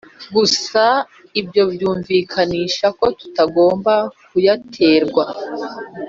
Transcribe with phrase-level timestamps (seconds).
[0.35, 0.83] gusa
[1.39, 3.93] Ibyo byumvikanisha ko tutagomba
[4.29, 5.25] kuyaterwa